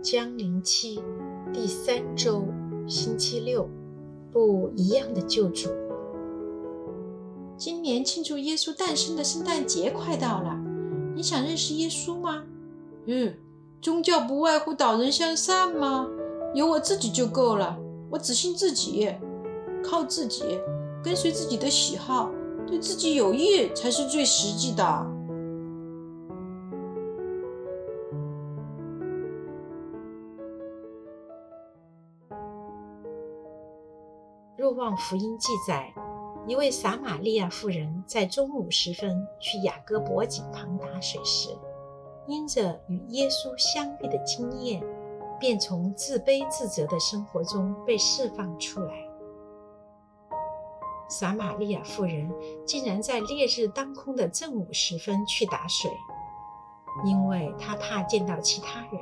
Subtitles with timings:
[0.00, 1.02] 将临期
[1.52, 2.44] 第三周
[2.86, 3.68] 星期六，
[4.30, 5.68] 不一样的救主。
[7.56, 10.56] 今年庆祝耶稣诞生的圣诞节快到了，
[11.16, 12.44] 你想认识耶稣吗？
[13.06, 13.34] 嗯，
[13.82, 16.08] 宗教不外乎导人向善吗？
[16.54, 17.76] 有我自己就够了，
[18.10, 19.12] 我只信自己，
[19.82, 20.60] 靠自己，
[21.02, 22.30] 跟随自己的喜好，
[22.66, 25.17] 对自己有益才是最实际的。
[34.58, 35.94] 若望福音记载，
[36.44, 41.56] 一位撒玛利亚妇人在中午时分去雅各伯井旁打水时，
[42.26, 44.82] 因着与耶稣相遇的经验，
[45.38, 48.92] 便从自卑自责的生活中被释放出来。
[51.08, 52.28] 撒玛利亚妇人
[52.66, 55.88] 竟然在烈日当空的正午时分去打水，
[57.04, 59.00] 因为她怕见到其他人，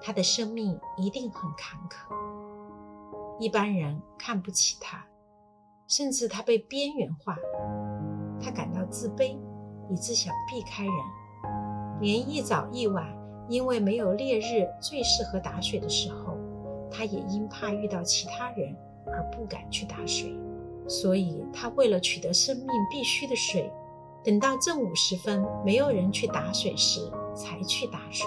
[0.00, 2.14] 她的生命一定很坎坷。
[3.42, 5.04] 一般人看不起他，
[5.88, 7.36] 甚至他被边缘化，
[8.40, 9.36] 他感到自卑，
[9.90, 10.94] 以致想避开人。
[12.00, 13.04] 连一早一晚，
[13.48, 16.36] 因为没有烈日最适合打水的时候，
[16.88, 18.76] 他也因怕遇到其他人
[19.08, 20.38] 而不敢去打水。
[20.86, 23.68] 所以，他为了取得生命必须的水，
[24.22, 28.24] 等到正午时分没有人去打水时，才去打水。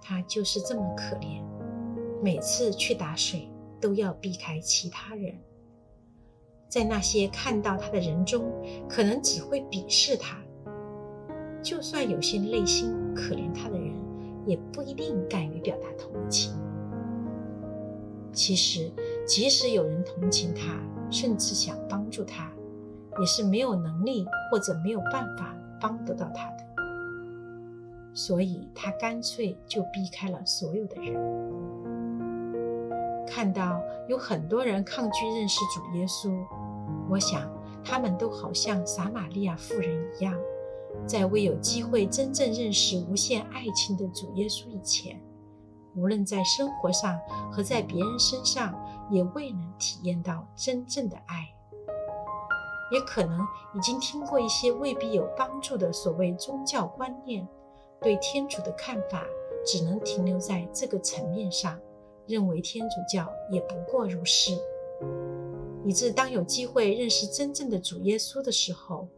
[0.00, 1.44] 他就是这么可怜，
[2.20, 3.48] 每次去打水，
[3.82, 5.34] 都要避开其他人，
[6.68, 8.50] 在那些看到他的人中，
[8.88, 10.38] 可能只会鄙视他。
[11.60, 13.92] 就算有些内心可怜他的人，
[14.46, 16.54] 也不一定敢于表达同情。
[18.32, 18.90] 其实，
[19.26, 22.50] 即使有人同情他，甚至想帮助他，
[23.18, 26.64] 也是没有能力或者没有办法帮得到他的。
[28.14, 31.14] 所以他干脆就避开了所有的人。
[33.34, 36.30] 看到有很多人抗拒认识主耶稣，
[37.08, 37.50] 我想
[37.82, 40.38] 他们都好像撒玛利亚妇人一样，
[41.06, 45.18] 在未有机会真正认识无限爱情的主耶稣以前，
[45.96, 47.18] 无论在生活上
[47.50, 48.78] 和在别人身上，
[49.10, 51.48] 也未能体验到真正的爱。
[52.90, 53.40] 也可能
[53.74, 57.48] 已经听过一些未必有帮助的所谓宗教观念，
[57.98, 59.24] 对天主的看法
[59.64, 61.80] 只能停留在这个层面上。
[62.26, 64.52] 认为天主教也不过如是，
[65.84, 69.08] 以致当有机会认识真正的主耶稣的时候，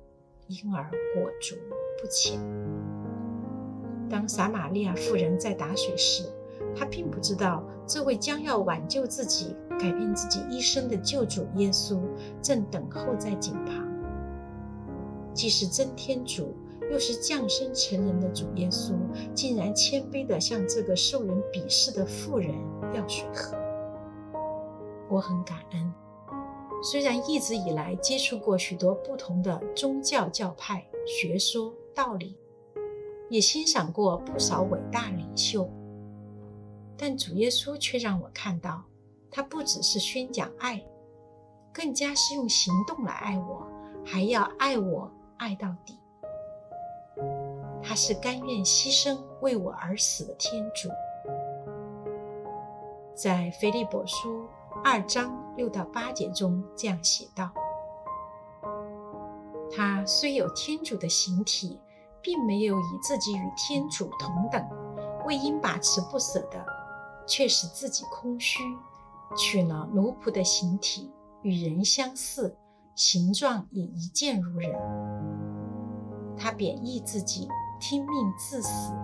[0.49, 1.55] 因而裹足
[2.01, 2.41] 不前。
[4.09, 6.25] 当撒玛利亚妇人在打水时，
[6.75, 12.01] 她并不知道这位将要挽救自己、改变自己一生的救主耶稣
[12.41, 13.85] 正等候在井旁。
[15.33, 16.55] 既是真天主，
[16.91, 18.95] 又是降生成人的主耶稣，
[19.35, 22.55] 竟然谦卑地向这个受人鄙视的妇人
[22.95, 23.57] 要水喝。
[25.09, 25.93] 我很感恩，
[26.83, 32.37] 虽然一直以来接触过许多不同的宗教教派、学说、道理，
[33.29, 35.69] 也欣赏过不少伟大领袖，
[36.97, 38.83] 但主耶稣却让我看到，
[39.31, 40.85] 他不只是宣讲爱，
[41.73, 43.67] 更加是用行动来爱我，
[44.05, 45.99] 还要爱我爱到底。
[47.95, 50.89] 是甘愿牺牲为我而死的天主，
[53.15, 54.47] 在腓立伯书
[54.83, 57.51] 二章六到八节中这样写道：
[59.71, 61.79] 他虽有天主的形体，
[62.21, 64.67] 并没有以自己与天主同等，
[65.27, 66.65] 为因把持不舍的，
[67.27, 68.63] 却使自己空虚，
[69.37, 71.13] 取了奴仆的形体，
[71.43, 72.57] 与人相似，
[72.95, 74.75] 形状也一见如人。
[76.37, 77.49] 他贬抑自己。
[77.87, 78.95] 听命自死，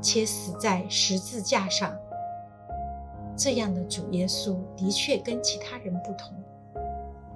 [0.00, 1.94] 且死在十字架上。
[3.36, 6.34] 这样的主耶稣的确跟其他人不同，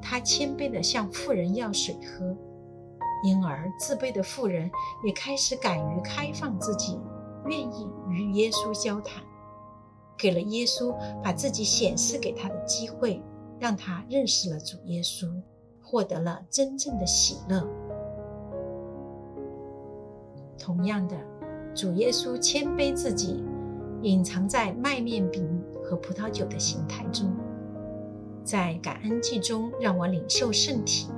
[0.01, 2.35] 他谦卑地向富人要水喝，
[3.25, 4.71] 因而自卑的富人
[5.05, 6.99] 也开始敢于开放自己，
[7.45, 9.23] 愿意与耶稣交谈，
[10.17, 13.23] 给了耶稣把自己显示给他的机会，
[13.61, 15.31] 让他认识了主耶稣，
[15.83, 17.69] 获得了真正的喜乐。
[20.59, 21.17] 同样的，
[21.75, 23.45] 主耶稣谦卑自己，
[24.03, 25.47] 隐藏在麦面饼
[25.85, 27.33] 和葡萄酒的形态中，
[28.43, 31.09] 在感恩祭中让我领受圣体，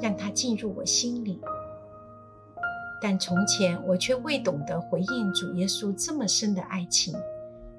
[0.00, 1.40] 让它进入我心里。
[3.00, 7.14] 但从前我却未懂得回应主耶稣这么深的爱情，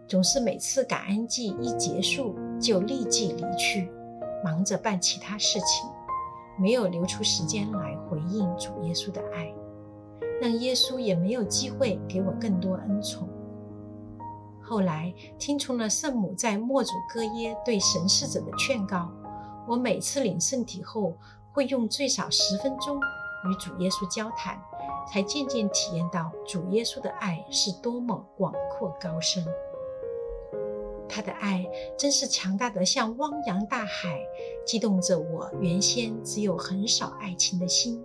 [0.08, 3.90] 总是每次感恩祭一结束就立即离去，
[4.44, 5.90] 忙着办其他事情，
[6.60, 9.52] 没有留出时间来回应主耶稣的爱。
[10.42, 13.28] 让耶稣也没有机会给我更多恩宠。
[14.62, 19.12] 后来听从了圣母在默主哥耶对神视者的劝告，
[19.68, 21.14] 我每次领圣体后
[21.52, 24.60] 会用最少十分钟与主耶稣交谈，
[25.08, 29.46] 才渐渐体验到主耶稣的爱是多么广阔高深。
[31.08, 31.64] 他的爱
[31.96, 34.20] 真是强大的像汪洋大海，
[34.66, 38.04] 激动着我原先只有很少爱情的心。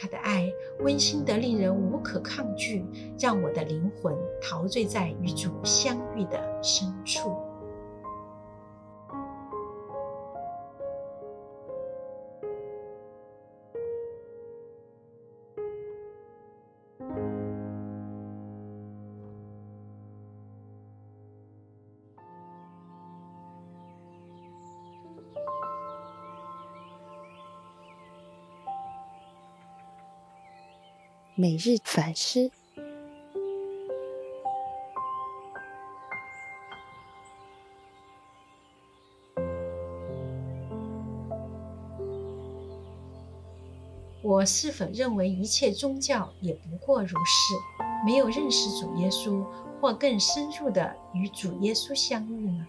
[0.00, 2.86] 他的爱温馨得令人无可抗拒，
[3.18, 7.36] 让我的灵魂陶醉在与主相遇的深处。
[31.40, 32.50] 每日反思。
[44.22, 47.54] 我是否认为一切宗教也不过如是，
[48.04, 49.42] 没有认识主耶稣，
[49.80, 52.66] 或更深入的与主耶稣相遇呢？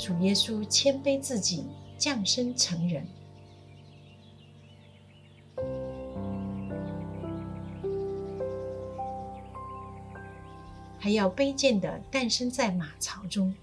[0.00, 1.66] 主耶稣谦卑自己，
[1.98, 3.06] 降生成人，
[10.98, 13.54] 还要卑贱的诞生在马槽中。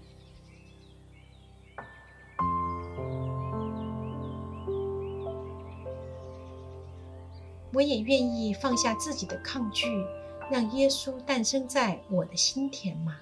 [7.72, 9.86] 我也愿意放下自己的抗拒，
[10.52, 13.16] 让耶稣诞生在我的心田吗？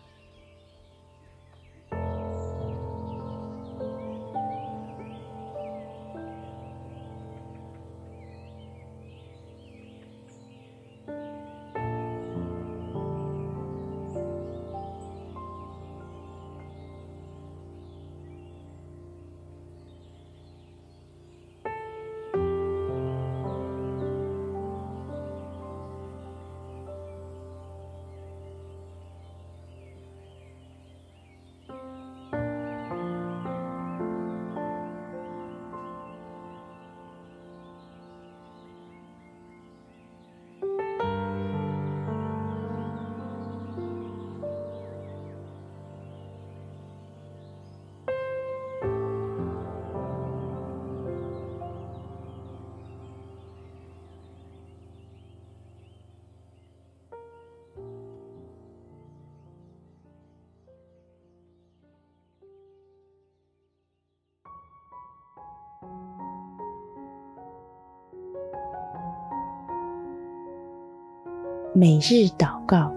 [71.78, 72.90] 每日祷告，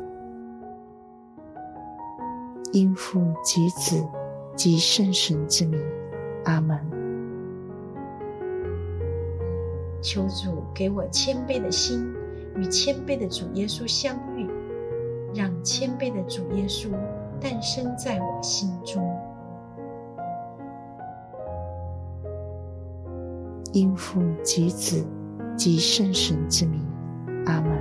[2.71, 4.02] 因父及子
[4.56, 5.78] 及圣神之名，
[6.45, 6.80] 阿门。
[10.02, 12.09] 求主给我谦卑的心，
[12.56, 14.50] 与谦卑的主耶稣相遇，
[15.36, 16.88] 让谦卑的主耶稣
[17.42, 19.04] 诞生在我心中。
[23.74, 25.06] 因父及子
[25.57, 26.81] 及圣神之名，
[27.45, 27.78] 阿门。